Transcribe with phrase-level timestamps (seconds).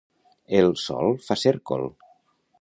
[0.59, 1.87] El sol fa cèrcol.